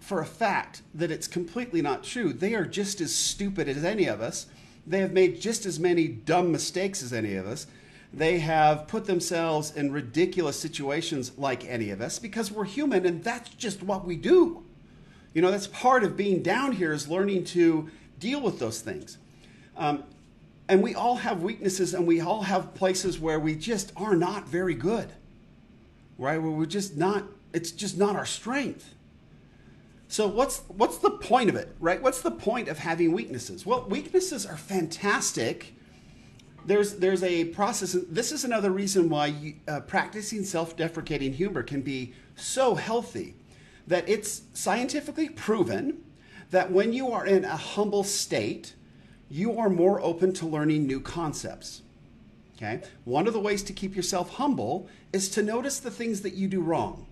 for 0.00 0.20
a 0.20 0.26
fact 0.26 0.82
that 0.94 1.10
it's 1.10 1.26
completely 1.26 1.82
not 1.82 2.04
true. 2.04 2.32
They 2.32 2.54
are 2.54 2.64
just 2.64 3.00
as 3.00 3.14
stupid 3.14 3.68
as 3.68 3.84
any 3.84 4.06
of 4.06 4.20
us. 4.20 4.46
They 4.86 5.00
have 5.00 5.12
made 5.12 5.40
just 5.40 5.66
as 5.66 5.78
many 5.78 6.08
dumb 6.08 6.50
mistakes 6.50 7.02
as 7.02 7.12
any 7.12 7.34
of 7.34 7.46
us 7.46 7.66
they 8.12 8.38
have 8.38 8.88
put 8.88 9.04
themselves 9.04 9.74
in 9.74 9.92
ridiculous 9.92 10.58
situations 10.58 11.32
like 11.36 11.64
any 11.66 11.90
of 11.90 12.00
us 12.00 12.18
because 12.18 12.50
we're 12.50 12.64
human 12.64 13.04
and 13.04 13.22
that's 13.22 13.50
just 13.50 13.82
what 13.82 14.06
we 14.06 14.16
do 14.16 14.64
you 15.34 15.42
know 15.42 15.50
that's 15.50 15.66
part 15.66 16.02
of 16.02 16.16
being 16.16 16.42
down 16.42 16.72
here 16.72 16.92
is 16.92 17.08
learning 17.08 17.44
to 17.44 17.90
deal 18.18 18.40
with 18.40 18.58
those 18.58 18.80
things 18.80 19.18
um, 19.76 20.04
and 20.68 20.82
we 20.82 20.94
all 20.94 21.16
have 21.16 21.42
weaknesses 21.42 21.94
and 21.94 22.06
we 22.06 22.20
all 22.20 22.42
have 22.42 22.74
places 22.74 23.18
where 23.18 23.40
we 23.40 23.54
just 23.54 23.92
are 23.96 24.14
not 24.14 24.46
very 24.46 24.74
good, 24.74 25.10
right? 26.18 26.36
Where 26.40 26.50
we're 26.50 26.66
just 26.66 26.96
not, 26.96 27.24
it's 27.54 27.70
just 27.70 27.96
not 27.96 28.14
our 28.14 28.26
strength. 28.26 28.94
So 30.08 30.26
what's 30.26 30.60
what's 30.68 30.98
the 30.98 31.10
point 31.10 31.50
of 31.50 31.56
it, 31.56 31.74
right? 31.80 32.00
What's 32.02 32.22
the 32.22 32.30
point 32.30 32.68
of 32.68 32.78
having 32.78 33.12
weaknesses? 33.12 33.66
Well, 33.66 33.86
weaknesses 33.88 34.46
are 34.46 34.56
fantastic. 34.56 35.74
There's 36.68 36.96
there's 36.96 37.22
a 37.22 37.46
process. 37.46 37.96
This 38.10 38.30
is 38.30 38.44
another 38.44 38.70
reason 38.70 39.08
why 39.08 39.28
you, 39.28 39.54
uh, 39.66 39.80
practicing 39.80 40.44
self-deprecating 40.44 41.32
humor 41.32 41.62
can 41.62 41.80
be 41.80 42.12
so 42.36 42.74
healthy, 42.74 43.34
that 43.86 44.06
it's 44.06 44.42
scientifically 44.52 45.30
proven 45.30 46.04
that 46.50 46.70
when 46.70 46.92
you 46.92 47.10
are 47.10 47.24
in 47.24 47.46
a 47.46 47.56
humble 47.56 48.04
state, 48.04 48.74
you 49.30 49.58
are 49.58 49.70
more 49.70 49.98
open 50.02 50.34
to 50.34 50.46
learning 50.46 50.86
new 50.86 51.00
concepts. 51.00 51.80
Okay? 52.56 52.82
One 53.06 53.26
of 53.26 53.32
the 53.32 53.40
ways 53.40 53.62
to 53.62 53.72
keep 53.72 53.96
yourself 53.96 54.34
humble 54.34 54.90
is 55.10 55.30
to 55.30 55.42
notice 55.42 55.80
the 55.80 55.90
things 55.90 56.20
that 56.20 56.34
you 56.34 56.48
do 56.48 56.60
wrong, 56.60 57.06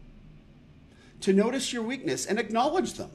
to 1.23 1.33
notice 1.33 1.73
your 1.73 1.83
weakness 1.83 2.27
and 2.27 2.39
acknowledge 2.39 2.93
them, 2.93 3.11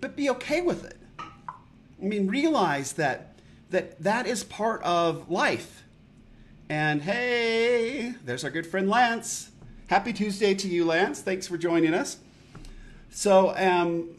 but 0.00 0.16
be 0.16 0.28
okay 0.30 0.60
with 0.60 0.84
it. 0.84 0.96
I 1.20 2.04
mean, 2.04 2.26
realize 2.26 2.94
that 2.94 3.36
that, 3.70 4.00
that 4.02 4.26
is 4.26 4.44
part 4.44 4.82
of 4.82 5.30
life. 5.30 5.84
And 6.68 7.02
hey, 7.02 8.14
there's 8.24 8.44
our 8.44 8.50
good 8.50 8.66
friend 8.66 8.88
Lance. 8.88 9.50
Happy 9.88 10.12
Tuesday 10.12 10.54
to 10.54 10.68
you, 10.68 10.84
Lance. 10.84 11.20
Thanks 11.20 11.48
for 11.48 11.58
joining 11.58 11.94
us. 11.94 12.18
So, 13.10 13.56
um, 13.56 14.10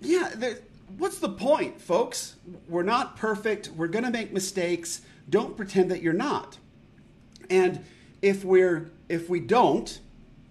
yeah, 0.00 0.30
there, 0.34 0.58
what's 0.98 1.18
the 1.18 1.28
point, 1.28 1.80
folks? 1.80 2.36
We're 2.68 2.82
not 2.82 3.16
perfect. 3.16 3.68
We're 3.68 3.88
going 3.88 4.04
to 4.04 4.10
make 4.10 4.32
mistakes. 4.32 5.00
Don't 5.30 5.56
pretend 5.56 5.90
that 5.90 6.02
you're 6.02 6.12
not. 6.12 6.58
And 7.48 7.84
if 8.20 8.44
we're 8.44 8.90
if 9.08 9.28
we 9.28 9.40
don't, 9.40 10.00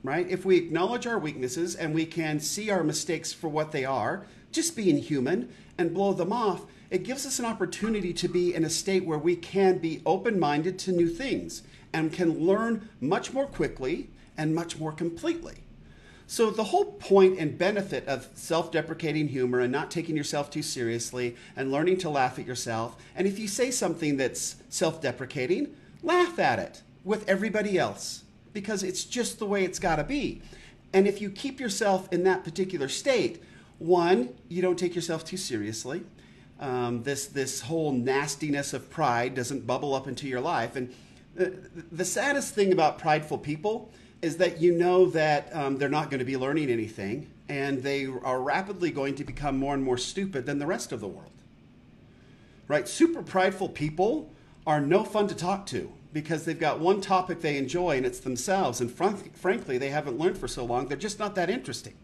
right? 0.04 0.28
If 0.30 0.46
we 0.46 0.58
acknowledge 0.58 1.08
our 1.08 1.18
weaknesses 1.18 1.76
and 1.76 1.94
we 1.94 2.06
can 2.06 2.40
see 2.40 2.70
our 2.70 2.84
mistakes 2.84 3.34
for 3.34 3.48
what 3.48 3.72
they 3.72 3.86
are, 3.86 4.26
just 4.52 4.76
being 4.76 4.98
human 4.98 5.52
and 5.78 5.94
blow 5.94 6.14
them 6.14 6.34
off, 6.34 6.66
it 6.92 7.04
gives 7.04 7.26
us 7.26 7.40
an 7.40 7.46
opportunity 7.46 8.12
to 8.14 8.28
be 8.28 8.54
in 8.54 8.66
a 8.66 8.70
state 8.70 9.06
where 9.06 9.18
we 9.18 9.36
can 9.38 9.78
be 9.78 10.02
open 10.06 10.38
minded 10.38 10.78
to 10.78 10.92
new 10.92 11.08
things 11.08 11.64
and 11.94 12.12
can 12.12 12.46
learn 12.46 12.90
much 13.00 13.32
more 13.34 13.48
quickly 13.48 14.10
and 14.38 14.54
much 14.54 14.78
more 14.78 14.92
completely. 14.92 15.56
So, 16.28 16.50
the 16.50 16.66
whole 16.66 16.86
point 16.94 17.40
and 17.40 17.58
benefit 17.58 18.08
of 18.08 18.30
self 18.36 18.72
deprecating 18.72 19.30
humor 19.30 19.60
and 19.60 19.72
not 19.72 19.90
taking 19.90 20.16
yourself 20.16 20.50
too 20.50 20.62
seriously 20.62 21.36
and 21.56 21.72
learning 21.72 21.98
to 22.00 22.10
laugh 22.10 22.40
at 22.40 22.46
yourself, 22.46 22.96
and 23.16 23.28
if 23.28 23.40
you 23.40 23.48
say 23.48 23.72
something 23.72 24.18
that's 24.18 24.58
self 24.70 25.02
deprecating, 25.02 25.74
laugh 26.04 26.40
at 26.40 26.60
it 26.60 26.82
with 27.04 27.28
everybody 27.28 27.78
else 27.78 28.24
because 28.54 28.84
it's 28.84 29.06
just 29.06 29.40
the 29.40 29.46
way 29.46 29.64
it's 29.64 29.80
got 29.80 29.96
to 29.96 30.04
be. 30.04 30.42
And 30.94 31.08
if 31.08 31.22
you 31.22 31.30
keep 31.30 31.60
yourself 31.60 32.12
in 32.12 32.24
that 32.24 32.44
particular 32.44 32.90
state, 32.90 33.42
one, 33.80 34.30
you 34.50 34.62
don't 34.62 34.78
take 34.78 34.94
yourself 34.94 35.24
too 35.26 35.38
seriously. 35.38 36.04
Um, 36.62 37.04
this 37.04 37.26
this 37.26 37.62
whole 37.62 37.92
nastiness 37.92 38.74
of 38.74 38.90
pride 38.90 39.36
doesn't 39.36 39.66
bubble 39.66 39.96
up 39.96 40.08
into 40.08 40.28
your 40.28 40.42
life. 40.42 40.76
And 40.76 40.94
the, 41.36 41.58
the 41.92 42.06
saddest 42.06 42.54
thing 42.54 42.72
about 42.72 43.00
prideful 43.00 43.40
people 43.40 43.92
is 44.22 44.38
that 44.38 44.62
you 44.62 44.74
know 44.78 45.08
that 45.08 45.54
um, 45.56 45.78
they're 45.78 45.90
not 45.90 46.10
going 46.10 46.20
to 46.20 46.26
be 46.26 46.38
learning 46.38 46.70
anything 46.70 47.32
and 47.50 47.84
they 47.84 48.06
are 48.06 48.42
rapidly 48.42 48.92
going 48.92 49.16
to 49.16 49.24
become 49.24 49.58
more 49.58 49.74
and 49.74 49.84
more 49.84 49.98
stupid 49.98 50.46
than 50.46 50.60
the 50.60 50.66
rest 50.66 50.92
of 50.92 51.02
the 51.02 51.08
world. 51.08 51.32
Right? 52.68 52.88
Super 52.88 53.22
prideful 53.22 53.68
people 53.70 54.32
are 54.66 54.80
no 54.80 55.04
fun 55.04 55.28
to 55.28 55.36
talk 55.36 55.66
to 55.68 55.92
because 56.14 56.46
they've 56.46 56.60
got 56.60 56.80
one 56.80 57.02
topic 57.02 57.42
they 57.42 57.58
enjoy 57.58 57.98
and 57.98 58.06
it's 58.06 58.20
themselves. 58.20 58.80
And 58.80 58.92
fr- 58.92 59.30
frankly, 59.34 59.78
they 59.78 59.90
haven't 59.90 60.18
learned 60.18 60.38
for 60.38 60.48
so 60.48 60.64
long, 60.64 60.88
they're 60.88 60.98
just 60.98 61.20
not 61.20 61.36
that 61.36 61.50
interesting. 61.50 61.96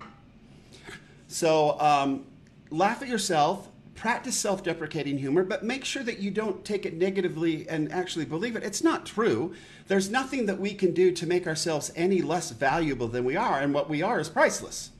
So 1.28 1.80
um, 1.80 2.26
laugh 2.70 3.02
at 3.02 3.08
yourself, 3.08 3.70
practice 3.98 4.38
self 4.38 4.64
deprecating 4.64 5.18
humor, 5.18 5.44
but 5.44 5.64
make 5.64 5.84
sure 5.84 6.04
that 6.04 6.20
you 6.20 6.32
don't 6.32 6.64
take 6.64 6.86
it 6.86 6.94
negatively 6.94 7.68
and 7.68 7.92
actually 7.92 8.26
believe 8.26 8.56
it. 8.56 8.64
It's 8.64 8.84
not 8.84 9.06
true. 9.06 9.54
There's 9.88 10.10
nothing 10.10 10.46
that 10.46 10.60
we 10.60 10.74
can 10.74 10.94
do 10.94 11.12
to 11.12 11.28
make 11.28 11.48
ourselves 11.48 11.92
any 11.96 12.22
less 12.22 12.52
valuable 12.52 13.08
than 13.08 13.26
we 13.26 13.36
are, 13.36 13.60
and 13.60 13.74
what 13.74 13.90
we 13.90 14.02
are 14.02 14.20
is 14.20 14.30
priceless. 14.30 14.92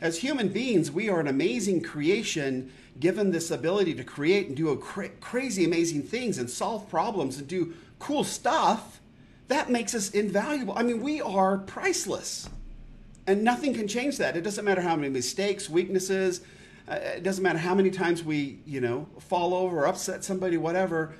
As 0.00 0.18
human 0.18 0.48
beings, 0.48 0.90
we 0.90 1.08
are 1.08 1.20
an 1.20 1.26
amazing 1.26 1.82
creation 1.82 2.70
given 3.00 3.30
this 3.30 3.50
ability 3.50 3.94
to 3.94 4.04
create 4.04 4.48
and 4.48 4.56
do 4.56 4.74
cra- 4.76 5.08
crazy, 5.20 5.64
amazing 5.64 6.02
things 6.02 6.38
and 6.38 6.48
solve 6.48 6.88
problems 6.88 7.38
and 7.38 7.48
do 7.48 7.74
cool 7.98 8.24
stuff. 8.24 9.00
That 9.48 9.70
makes 9.70 9.94
us 9.94 10.10
invaluable. 10.10 10.74
I 10.76 10.82
mean, 10.82 11.02
we 11.02 11.20
are 11.20 11.58
priceless. 11.58 12.48
And 13.26 13.42
nothing 13.42 13.74
can 13.74 13.88
change 13.88 14.18
that. 14.18 14.36
It 14.36 14.42
doesn't 14.42 14.64
matter 14.64 14.80
how 14.80 14.96
many 14.96 15.08
mistakes, 15.08 15.68
weaknesses, 15.68 16.40
Uh, 16.88 16.94
it 16.94 17.22
doesn't 17.22 17.42
matter 17.42 17.58
how 17.58 17.74
many 17.74 17.90
times 17.90 18.24
we, 18.24 18.60
you 18.66 18.80
know, 18.80 19.06
fall 19.18 19.54
over, 19.54 19.80
or 19.80 19.86
upset 19.86 20.24
somebody, 20.24 20.56
whatever. 20.56 21.12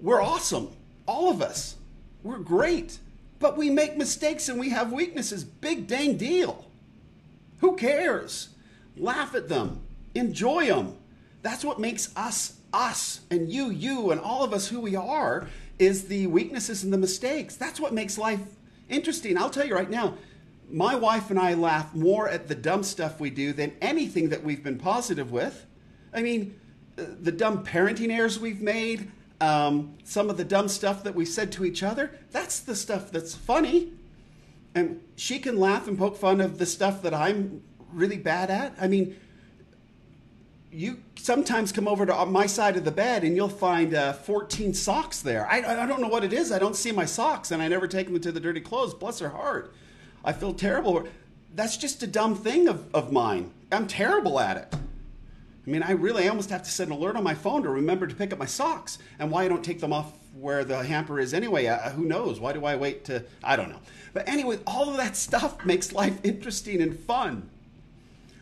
We're 0.00 0.22
awesome. 0.22 0.70
All 1.06 1.30
of 1.30 1.42
us. 1.42 1.76
We're 2.22 2.38
great. 2.38 2.98
But 3.38 3.56
we 3.56 3.70
make 3.70 3.96
mistakes 3.96 4.48
and 4.48 4.58
we 4.58 4.70
have 4.70 4.92
weaknesses. 4.92 5.44
Big 5.44 5.86
dang 5.86 6.16
deal. 6.16 6.66
Who 7.60 7.76
cares? 7.76 8.50
Laugh 8.96 9.34
at 9.34 9.48
them. 9.48 9.80
Enjoy 10.14 10.66
them. 10.66 10.96
That's 11.42 11.64
what 11.64 11.78
makes 11.78 12.14
us 12.16 12.54
us 12.70 13.20
and 13.30 13.50
you 13.50 13.70
you 13.70 14.10
and 14.10 14.20
all 14.20 14.44
of 14.44 14.52
us 14.52 14.68
who 14.68 14.78
we 14.78 14.94
are 14.94 15.48
is 15.78 16.08
the 16.08 16.26
weaknesses 16.26 16.84
and 16.84 16.92
the 16.92 16.98
mistakes. 16.98 17.56
That's 17.56 17.80
what 17.80 17.94
makes 17.94 18.18
life 18.18 18.40
interesting. 18.88 19.38
I'll 19.38 19.50
tell 19.50 19.66
you 19.66 19.74
right 19.74 19.88
now, 19.88 20.14
my 20.70 20.94
wife 20.94 21.30
and 21.30 21.38
I 21.38 21.54
laugh 21.54 21.94
more 21.94 22.28
at 22.28 22.48
the 22.48 22.54
dumb 22.54 22.82
stuff 22.82 23.20
we 23.20 23.30
do 23.30 23.52
than 23.52 23.72
anything 23.80 24.28
that 24.30 24.44
we've 24.44 24.62
been 24.62 24.78
positive 24.78 25.30
with. 25.30 25.66
I 26.12 26.22
mean, 26.22 26.58
uh, 26.98 27.04
the 27.20 27.32
dumb 27.32 27.64
parenting 27.64 28.10
errors 28.10 28.38
we've 28.38 28.60
made, 28.60 29.10
um, 29.40 29.96
some 30.04 30.30
of 30.30 30.36
the 30.36 30.44
dumb 30.44 30.68
stuff 30.68 31.04
that 31.04 31.14
we 31.14 31.24
said 31.24 31.52
to 31.52 31.64
each 31.64 31.82
other, 31.82 32.10
that's 32.30 32.60
the 32.60 32.74
stuff 32.74 33.10
that's 33.10 33.34
funny. 33.34 33.92
And 34.74 35.00
she 35.16 35.38
can 35.38 35.58
laugh 35.58 35.88
and 35.88 35.98
poke 35.98 36.16
fun 36.16 36.40
of 36.40 36.58
the 36.58 36.66
stuff 36.66 37.02
that 37.02 37.14
I'm 37.14 37.62
really 37.92 38.18
bad 38.18 38.50
at. 38.50 38.74
I 38.80 38.88
mean, 38.88 39.16
you 40.70 41.02
sometimes 41.16 41.72
come 41.72 41.88
over 41.88 42.04
to 42.04 42.26
my 42.26 42.46
side 42.46 42.76
of 42.76 42.84
the 42.84 42.90
bed 42.90 43.24
and 43.24 43.34
you'll 43.34 43.48
find 43.48 43.94
uh, 43.94 44.12
14 44.12 44.74
socks 44.74 45.20
there. 45.20 45.46
I, 45.50 45.82
I 45.82 45.86
don't 45.86 46.00
know 46.00 46.08
what 46.08 46.24
it 46.24 46.32
is. 46.32 46.52
I 46.52 46.58
don't 46.58 46.76
see 46.76 46.92
my 46.92 47.06
socks 47.06 47.50
and 47.50 47.62
I 47.62 47.68
never 47.68 47.88
take 47.88 48.06
them 48.06 48.20
to 48.20 48.30
the 48.30 48.40
dirty 48.40 48.60
clothes. 48.60 48.92
Bless 48.92 49.18
her 49.20 49.30
heart. 49.30 49.72
I 50.28 50.32
feel 50.32 50.52
terrible. 50.52 51.08
That's 51.54 51.78
just 51.78 52.02
a 52.02 52.06
dumb 52.06 52.34
thing 52.34 52.68
of, 52.68 52.94
of 52.94 53.10
mine. 53.10 53.50
I'm 53.72 53.86
terrible 53.86 54.38
at 54.38 54.58
it. 54.58 54.74
I 54.74 55.70
mean, 55.70 55.82
I 55.82 55.92
really 55.92 56.28
almost 56.28 56.50
have 56.50 56.62
to 56.64 56.70
set 56.70 56.86
an 56.86 56.92
alert 56.92 57.16
on 57.16 57.24
my 57.24 57.32
phone 57.32 57.62
to 57.62 57.70
remember 57.70 58.06
to 58.06 58.14
pick 58.14 58.34
up 58.34 58.38
my 58.38 58.44
socks. 58.44 58.98
And 59.18 59.30
why 59.30 59.44
I 59.44 59.48
don't 59.48 59.64
take 59.64 59.80
them 59.80 59.90
off 59.90 60.12
where 60.38 60.64
the 60.64 60.84
hamper 60.84 61.18
is 61.18 61.32
anyway, 61.32 61.64
uh, 61.64 61.88
who 61.92 62.04
knows? 62.04 62.40
Why 62.40 62.52
do 62.52 62.66
I 62.66 62.76
wait 62.76 63.06
to, 63.06 63.24
I 63.42 63.56
don't 63.56 63.70
know. 63.70 63.80
But 64.12 64.28
anyway, 64.28 64.58
all 64.66 64.90
of 64.90 64.98
that 64.98 65.16
stuff 65.16 65.64
makes 65.64 65.92
life 65.94 66.18
interesting 66.22 66.82
and 66.82 66.94
fun. 66.94 67.48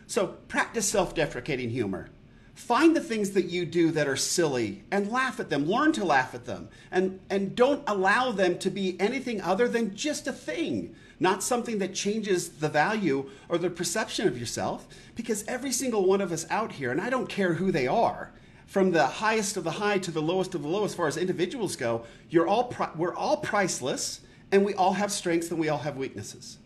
So 0.07 0.27
practice 0.49 0.89
self 0.89 1.15
deprecating 1.15 1.69
humor. 1.69 2.09
Find 2.57 2.95
the 2.95 3.01
things 3.01 3.31
that 3.31 3.45
you 3.45 3.65
do 3.65 3.91
that 3.91 4.07
are 4.07 4.15
silly 4.15 4.83
and 4.91 5.11
laugh 5.11 5.39
at 5.39 5.49
them. 5.49 5.65
Learn 5.65 5.91
to 5.93 6.03
laugh 6.03 6.33
at 6.33 6.45
them. 6.45 6.69
And, 6.91 7.19
and 7.29 7.55
don't 7.55 7.83
allow 7.87 8.31
them 8.31 8.57
to 8.59 8.69
be 8.69 8.99
anything 8.99 9.39
other 9.41 9.67
than 9.67 9.95
just 9.95 10.27
a 10.27 10.33
thing 10.33 10.95
not 11.19 11.41
something 11.41 11.79
that 11.79 11.93
changes 11.93 12.49
the 12.49 12.69
value 12.69 13.29
or 13.49 13.57
the 13.57 13.69
perception 13.69 14.27
of 14.27 14.37
yourself, 14.37 14.87
because 15.15 15.43
every 15.47 15.71
single 15.71 16.05
one 16.05 16.21
of 16.21 16.31
us 16.31 16.45
out 16.49 16.73
here, 16.73 16.91
and 16.91 17.01
I 17.01 17.09
don't 17.09 17.27
care 17.27 17.53
who 17.53 17.71
they 17.71 17.87
are, 17.87 18.31
from 18.67 18.91
the 18.91 19.07
highest 19.07 19.57
of 19.57 19.63
the 19.63 19.71
high 19.71 19.97
to 19.99 20.11
the 20.11 20.21
lowest 20.21 20.53
of 20.53 20.61
the 20.61 20.67
low, 20.67 20.83
as 20.83 20.93
far 20.93 21.07
as 21.07 21.17
individuals 21.17 21.75
go, 21.75 22.05
you're 22.29 22.47
all 22.47 22.65
pri- 22.65 22.91
we're 22.95 23.15
all 23.15 23.37
priceless, 23.37 24.21
and 24.51 24.63
we 24.63 24.73
all 24.75 24.93
have 24.93 25.11
strengths 25.11 25.49
and 25.49 25.59
we 25.59 25.69
all 25.69 25.79
have 25.79 25.97
weaknesses. 25.97 26.57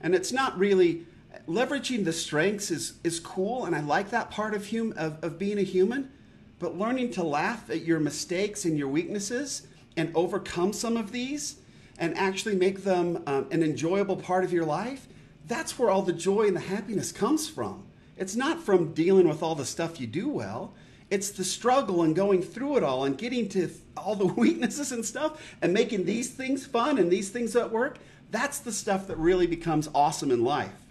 And 0.00 0.14
it's 0.14 0.32
not 0.32 0.58
really 0.58 1.06
leveraging 1.48 2.04
the 2.04 2.12
strengths 2.12 2.70
is 2.70 2.94
is 3.02 3.18
cool, 3.18 3.64
and 3.64 3.74
I 3.74 3.80
like 3.80 4.10
that 4.10 4.30
part 4.30 4.54
of 4.54 4.70
hum, 4.70 4.92
of, 4.96 5.22
of 5.24 5.38
being 5.38 5.58
a 5.58 5.62
human. 5.62 6.10
But 6.58 6.76
learning 6.76 7.12
to 7.12 7.22
laugh 7.22 7.70
at 7.70 7.82
your 7.82 8.00
mistakes 8.00 8.64
and 8.64 8.76
your 8.76 8.88
weaknesses 8.88 9.66
and 9.96 10.10
overcome 10.14 10.72
some 10.72 10.96
of 10.96 11.12
these 11.12 11.56
and 11.98 12.16
actually 12.16 12.56
make 12.56 12.82
them 12.84 13.22
um, 13.26 13.46
an 13.50 13.62
enjoyable 13.62 14.16
part 14.16 14.44
of 14.44 14.52
your 14.52 14.64
life, 14.64 15.06
that's 15.46 15.78
where 15.78 15.88
all 15.88 16.02
the 16.02 16.12
joy 16.12 16.46
and 16.46 16.56
the 16.56 16.60
happiness 16.60 17.12
comes 17.12 17.48
from. 17.48 17.84
It's 18.16 18.34
not 18.34 18.60
from 18.60 18.92
dealing 18.92 19.28
with 19.28 19.42
all 19.42 19.54
the 19.54 19.64
stuff 19.64 20.00
you 20.00 20.06
do 20.08 20.28
well. 20.28 20.74
It's 21.10 21.30
the 21.30 21.44
struggle 21.44 22.02
and 22.02 22.14
going 22.14 22.42
through 22.42 22.76
it 22.76 22.82
all 22.82 23.04
and 23.04 23.16
getting 23.16 23.48
to 23.50 23.70
all 23.96 24.16
the 24.16 24.26
weaknesses 24.42 24.92
and 24.92 25.04
stuff 25.04 25.40
and 25.62 25.72
making 25.72 26.04
these 26.04 26.30
things 26.30 26.66
fun 26.66 26.98
and 26.98 27.10
these 27.10 27.30
things 27.30 27.54
at 27.54 27.70
work. 27.70 27.98
That's 28.30 28.58
the 28.58 28.72
stuff 28.72 29.06
that 29.06 29.16
really 29.16 29.46
becomes 29.46 29.88
awesome 29.94 30.30
in 30.30 30.44
life. 30.44 30.87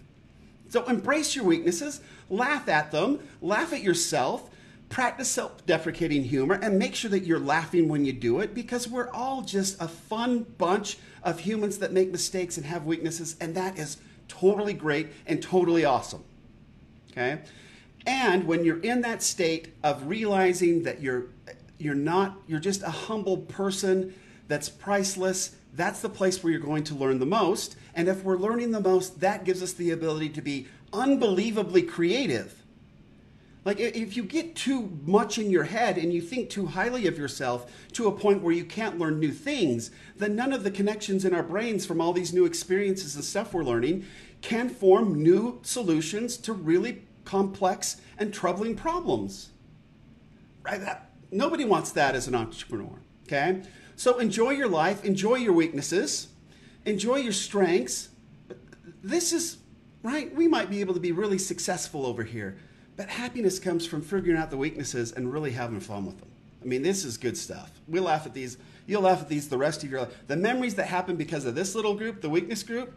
So 0.68 0.84
embrace 0.84 1.34
your 1.34 1.44
weaknesses, 1.44 2.00
laugh 2.28 2.68
at 2.68 2.90
them, 2.90 3.20
laugh 3.40 3.72
at 3.72 3.82
yourself, 3.82 4.50
practice 4.88 5.28
self 5.28 5.64
deprecating 5.66 6.24
humor 6.24 6.58
and 6.60 6.78
make 6.78 6.94
sure 6.94 7.10
that 7.10 7.24
you're 7.24 7.38
laughing 7.38 7.88
when 7.88 8.04
you 8.04 8.12
do 8.12 8.40
it 8.40 8.54
because 8.54 8.88
we're 8.88 9.10
all 9.10 9.42
just 9.42 9.80
a 9.80 9.88
fun 9.88 10.44
bunch 10.56 10.98
of 11.22 11.40
humans 11.40 11.78
that 11.78 11.92
make 11.92 12.10
mistakes 12.10 12.56
and 12.56 12.66
have 12.66 12.86
weaknesses, 12.86 13.36
and 13.40 13.54
that 13.54 13.78
is 13.78 13.98
totally 14.28 14.74
great 14.74 15.08
and 15.26 15.42
totally 15.42 15.84
awesome. 15.84 16.22
Okay? 17.10 17.40
And 18.06 18.46
when 18.46 18.64
you're 18.64 18.80
in 18.80 19.02
that 19.02 19.22
state 19.22 19.74
of 19.82 20.06
realizing 20.06 20.84
that 20.84 21.02
you're 21.02 21.26
you're 21.78 21.94
not 21.94 22.36
you're 22.46 22.60
just 22.60 22.82
a 22.82 22.90
humble 22.90 23.38
person 23.38 24.14
that's 24.48 24.68
priceless, 24.68 25.56
that's 25.74 26.00
the 26.00 26.08
place 26.08 26.42
where 26.42 26.50
you're 26.50 26.60
going 26.60 26.84
to 26.84 26.94
learn 26.94 27.18
the 27.18 27.26
most. 27.26 27.76
And 27.94 28.08
if 28.08 28.24
we're 28.24 28.36
learning 28.36 28.72
the 28.72 28.80
most, 28.80 29.20
that 29.20 29.44
gives 29.44 29.62
us 29.62 29.72
the 29.72 29.90
ability 29.90 30.30
to 30.30 30.42
be 30.42 30.66
unbelievably 30.92 31.82
creative 31.82 32.58
like, 33.68 33.80
if 33.80 34.16
you 34.16 34.22
get 34.22 34.56
too 34.56 34.98
much 35.04 35.36
in 35.36 35.50
your 35.50 35.64
head 35.64 35.98
and 35.98 36.10
you 36.10 36.22
think 36.22 36.48
too 36.48 36.64
highly 36.64 37.06
of 37.06 37.18
yourself 37.18 37.70
to 37.92 38.06
a 38.06 38.12
point 38.12 38.40
where 38.40 38.54
you 38.54 38.64
can't 38.64 38.98
learn 38.98 39.20
new 39.20 39.30
things, 39.30 39.90
then 40.16 40.34
none 40.34 40.54
of 40.54 40.64
the 40.64 40.70
connections 40.70 41.26
in 41.26 41.34
our 41.34 41.42
brains 41.42 41.84
from 41.84 42.00
all 42.00 42.14
these 42.14 42.32
new 42.32 42.46
experiences 42.46 43.14
and 43.14 43.22
stuff 43.22 43.52
we're 43.52 43.62
learning 43.62 44.06
can 44.40 44.70
form 44.70 45.22
new 45.22 45.60
solutions 45.62 46.38
to 46.38 46.54
really 46.54 47.02
complex 47.26 48.00
and 48.16 48.32
troubling 48.32 48.74
problems. 48.74 49.50
Right? 50.62 50.80
That, 50.80 51.10
nobody 51.30 51.66
wants 51.66 51.92
that 51.92 52.14
as 52.14 52.26
an 52.26 52.34
entrepreneur. 52.34 52.98
Okay? 53.26 53.60
So 53.98 54.18
enjoy 54.18 54.52
your 54.52 54.68
life, 54.68 55.04
enjoy 55.04 55.34
your 55.34 55.52
weaknesses, 55.52 56.28
enjoy 56.86 57.16
your 57.16 57.32
strengths. 57.32 58.08
This 59.02 59.34
is, 59.34 59.58
right? 60.02 60.34
We 60.34 60.48
might 60.48 60.70
be 60.70 60.80
able 60.80 60.94
to 60.94 61.00
be 61.00 61.12
really 61.12 61.38
successful 61.38 62.06
over 62.06 62.24
here 62.24 62.56
but 62.98 63.08
happiness 63.08 63.60
comes 63.60 63.86
from 63.86 64.02
figuring 64.02 64.36
out 64.36 64.50
the 64.50 64.56
weaknesses 64.56 65.12
and 65.12 65.32
really 65.32 65.52
having 65.52 65.78
fun 65.78 66.04
with 66.04 66.18
them. 66.18 66.28
I 66.60 66.64
mean, 66.64 66.82
this 66.82 67.04
is 67.04 67.16
good 67.16 67.36
stuff. 67.36 67.70
We 67.86 68.00
laugh 68.00 68.26
at 68.26 68.34
these. 68.34 68.58
You'll 68.86 69.02
laugh 69.02 69.22
at 69.22 69.28
these 69.28 69.48
the 69.48 69.56
rest 69.56 69.84
of 69.84 69.90
your 69.90 70.00
life. 70.00 70.12
The 70.26 70.36
memories 70.36 70.74
that 70.74 70.88
happen 70.88 71.14
because 71.14 71.44
of 71.44 71.54
this 71.54 71.76
little 71.76 71.94
group, 71.94 72.20
the 72.20 72.28
weakness 72.28 72.64
group, 72.64 72.92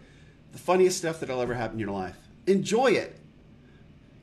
the 0.53 0.57
funniest 0.57 0.97
stuff 0.97 1.19
that'll 1.19 1.39
ever 1.39 1.53
happen 1.53 1.75
in 1.75 1.79
your 1.79 1.91
life. 1.91 2.17
Enjoy 2.47 2.87
it. 2.87 3.19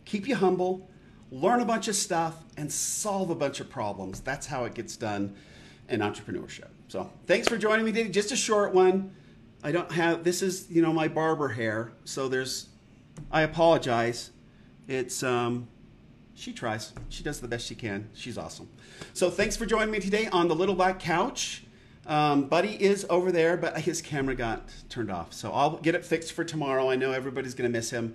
Keep 0.04 0.26
you 0.26 0.34
humble. 0.34 0.90
learn 1.30 1.60
a 1.60 1.64
bunch 1.64 1.86
of 1.86 1.94
stuff, 1.94 2.42
and 2.56 2.72
solve 2.72 3.30
a 3.30 3.34
bunch 3.36 3.60
of 3.60 3.70
problems. 3.70 4.20
That's 4.20 4.46
how 4.46 4.64
it 4.64 4.74
gets 4.74 4.96
done 4.96 5.36
in 5.88 6.00
entrepreneurship. 6.00 6.68
So 6.88 7.10
thanks 7.26 7.48
for 7.48 7.56
joining 7.58 7.84
me 7.84 7.92
today. 7.92 8.08
Just 8.08 8.32
a 8.32 8.36
short 8.36 8.74
one. 8.74 9.14
I 9.62 9.72
don't 9.72 9.90
have, 9.92 10.22
this 10.24 10.42
is, 10.42 10.70
you 10.70 10.82
know, 10.82 10.92
my 10.92 11.08
barber 11.08 11.48
hair. 11.48 11.92
So 12.04 12.28
there's, 12.28 12.68
I 13.30 13.42
apologize. 13.42 14.30
It's, 14.86 15.22
um, 15.22 15.68
she 16.34 16.52
tries. 16.52 16.92
She 17.08 17.24
does 17.24 17.40
the 17.40 17.48
best 17.48 17.66
she 17.66 17.74
can. 17.74 18.08
She's 18.14 18.38
awesome. 18.38 18.68
So 19.12 19.28
thanks 19.30 19.56
for 19.56 19.66
joining 19.66 19.90
me 19.90 19.98
today 19.98 20.28
on 20.28 20.46
the 20.46 20.54
Little 20.54 20.76
Black 20.76 21.00
Couch. 21.00 21.64
Um, 22.06 22.48
Buddy 22.48 22.82
is 22.82 23.04
over 23.10 23.32
there, 23.32 23.56
but 23.56 23.80
his 23.80 24.00
camera 24.00 24.34
got 24.34 24.72
turned 24.88 25.10
off. 25.10 25.32
So 25.32 25.52
I'll 25.52 25.78
get 25.78 25.94
it 25.94 26.04
fixed 26.04 26.32
for 26.32 26.44
tomorrow. 26.44 26.88
I 26.88 26.96
know 26.96 27.12
everybody's 27.12 27.54
going 27.54 27.70
to 27.70 27.76
miss 27.76 27.90
him. 27.90 28.14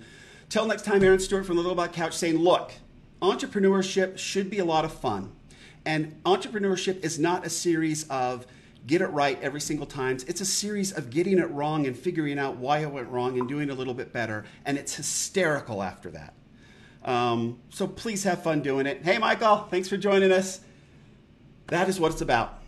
Till 0.49 0.65
next 0.65 0.85
time, 0.85 1.03
Aaron 1.03 1.19
Stewart 1.19 1.45
from 1.45 1.57
the 1.57 1.61
Little 1.61 1.75
Black 1.75 1.93
Couch 1.93 2.15
saying, 2.15 2.37
look, 2.37 2.71
entrepreneurship 3.21 4.17
should 4.17 4.49
be 4.49 4.59
a 4.59 4.65
lot 4.65 4.85
of 4.85 4.93
fun. 4.93 5.31
And 5.85 6.21
entrepreneurship 6.23 7.03
is 7.03 7.19
not 7.19 7.45
a 7.45 7.49
series 7.49 8.07
of 8.09 8.47
get 8.85 9.01
it 9.01 9.07
right 9.07 9.41
every 9.41 9.61
single 9.61 9.85
time. 9.85 10.17
It's 10.27 10.41
a 10.41 10.45
series 10.45 10.91
of 10.91 11.09
getting 11.09 11.39
it 11.39 11.49
wrong 11.51 11.87
and 11.87 11.97
figuring 11.97 12.37
out 12.37 12.57
why 12.57 12.79
it 12.79 12.91
went 12.91 13.09
wrong 13.09 13.39
and 13.39 13.47
doing 13.47 13.69
a 13.69 13.73
little 13.73 13.93
bit 13.93 14.11
better. 14.11 14.45
And 14.65 14.77
it's 14.77 14.95
hysterical 14.95 15.81
after 15.81 16.11
that. 16.11 16.33
Um, 17.03 17.59
so 17.69 17.87
please 17.87 18.23
have 18.23 18.43
fun 18.43 18.61
doing 18.61 18.85
it. 18.85 19.03
Hey, 19.03 19.17
Michael, 19.17 19.67
thanks 19.69 19.89
for 19.89 19.97
joining 19.97 20.31
us. 20.31 20.61
That 21.67 21.89
is 21.89 21.99
what 21.99 22.11
it's 22.11 22.21
about. 22.21 22.59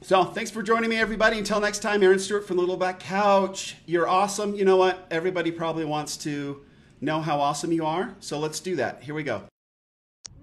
So 0.00 0.24
thanks 0.24 0.50
for 0.50 0.62
joining 0.62 0.90
me, 0.90 0.96
everybody. 0.96 1.38
Until 1.38 1.60
next 1.60 1.80
time, 1.80 2.02
Aaron 2.04 2.20
Stewart 2.20 2.46
from 2.46 2.56
the 2.56 2.62
Little 2.62 2.76
Black 2.76 3.00
Couch. 3.00 3.76
You're 3.84 4.06
awesome. 4.06 4.54
You 4.54 4.64
know 4.64 4.76
what? 4.76 5.06
Everybody 5.10 5.50
probably 5.50 5.84
wants 5.84 6.16
to 6.18 6.64
know 7.00 7.20
how 7.20 7.40
awesome 7.40 7.72
you 7.72 7.84
are. 7.84 8.14
So 8.20 8.38
let's 8.38 8.60
do 8.60 8.76
that. 8.76 9.02
Here 9.02 9.14
we 9.14 9.24
go. 9.24 9.42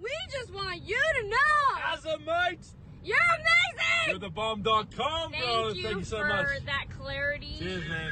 We 0.02 0.12
just 0.30 0.54
want 0.54 0.82
you 0.84 1.00
to 1.22 1.30
know. 1.30 1.75
As 2.16 2.22
a 2.22 2.26
mate, 2.26 2.60
You're 3.04 3.18
amazing. 3.18 4.10
you're 4.10 4.20
the 4.20 4.30
bomb.com, 4.30 5.32
Thank 5.32 5.44
bro. 5.44 5.68
you 5.70 5.84
Thank 5.84 5.98
you 5.98 6.04
so 6.06 6.20
for 6.20 6.28
much. 6.28 6.46
that 6.66 6.86
clarity. 6.98 7.56
Cheers, 7.60 7.84
man. 7.90 8.12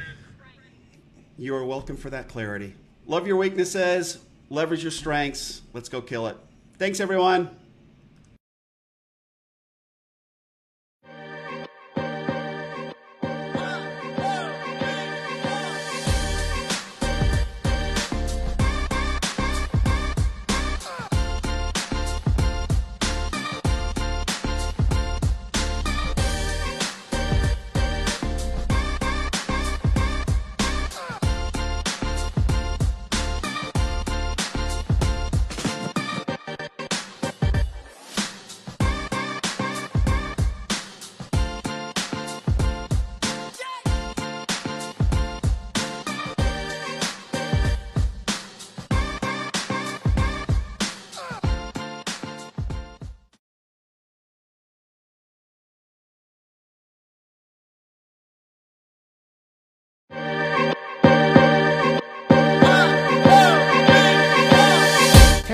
You 1.37 1.55
are 1.55 1.65
welcome 1.65 1.95
for 1.97 2.09
that 2.09 2.27
clarity. 2.27 2.75
Love 3.07 3.25
your 3.27 3.37
weaknesses, 3.37 4.19
leverage 4.49 4.83
your 4.83 4.91
strengths. 4.91 5.61
Let's 5.73 5.89
go 5.89 6.01
kill 6.01 6.27
it. 6.27 6.37
Thanks, 6.77 6.99
everyone. 6.99 7.49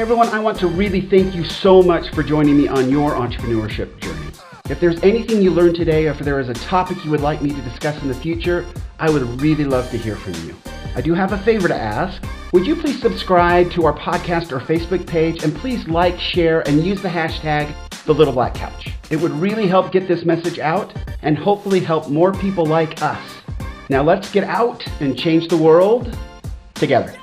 Everyone, 0.10 0.30
I 0.30 0.40
want 0.40 0.58
to 0.62 0.68
really 0.68 1.02
thank 1.02 1.36
you 1.36 1.44
so 1.44 1.84
much 1.84 2.10
for 2.16 2.24
joining 2.24 2.58
me 2.58 2.68
on 2.68 2.90
your 2.90 3.12
entrepreneurship 3.12 3.96
journey. 4.00 4.32
If 4.68 4.80
there's 4.80 5.00
anything 5.04 5.40
you 5.40 5.52
learned 5.52 5.76
today, 5.76 6.08
or 6.08 6.12
if 6.14 6.18
there 6.18 6.40
is 6.40 6.50
a 6.50 6.56
topic 6.56 7.06
you 7.06 7.12
would 7.12 7.22
like 7.22 7.44
me 7.44 7.52
to 7.52 7.62
discuss 7.62 8.02
in 8.02 8.08
the 8.08 8.16
future, 8.16 8.66
I 8.98 9.12
would 9.12 9.22
really 9.40 9.66
love 9.66 9.88
to 9.92 10.00
hear 10.00 10.16
from 10.16 10.34
you. 10.48 10.56
I 10.96 11.02
do 11.02 11.14
have 11.14 11.34
a 11.34 11.38
favor 11.38 11.68
to 11.68 11.76
ask. 11.76 12.24
Would 12.54 12.66
you 12.66 12.76
please 12.76 13.00
subscribe 13.00 13.70
to 13.74 13.86
our 13.86 13.96
podcast 13.96 14.52
or 14.52 14.60
Facebook 14.60 15.06
page 15.06 15.44
and 15.44 15.56
please 15.56 15.88
like, 15.88 16.20
share, 16.20 16.68
and 16.68 16.84
use 16.84 17.04
the 17.04 17.08
hashtag 17.08 17.72
the 18.06 18.14
Little 18.16 18.34
Black 18.34 18.56
Couch. 18.56 18.92
It 19.12 19.18
would 19.18 19.34
really 19.34 19.68
help 19.68 19.92
get 19.92 20.08
this 20.08 20.26
message 20.26 20.58
out 20.58 20.92
and 21.22 21.38
hopefully 21.38 21.82
help 21.82 22.10
more 22.10 22.32
people 22.32 22.66
like 22.66 23.00
us. 23.04 23.22
Now 23.90 24.02
let's 24.02 24.32
get 24.32 24.44
out 24.44 24.84
and 25.02 25.16
change 25.16 25.50
the 25.50 25.58
world 25.58 26.18
together. 26.74 27.14